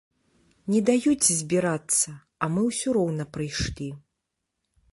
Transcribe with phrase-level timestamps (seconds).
[0.71, 2.15] Не даюць збірацца,
[2.45, 3.89] а мы ўсё роўна прыйшлі.